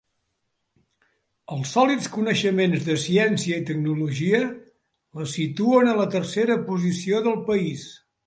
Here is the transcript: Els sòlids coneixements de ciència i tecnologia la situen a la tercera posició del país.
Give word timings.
Els 1.55 1.73
sòlids 1.75 2.07
coneixements 2.15 2.87
de 2.87 2.95
ciència 3.03 3.59
i 3.61 3.67
tecnologia 3.69 4.41
la 5.19 5.29
situen 5.35 5.91
a 5.91 5.95
la 6.03 6.09
tercera 6.17 6.59
posició 6.71 7.21
del 7.29 7.39
país. 7.51 7.87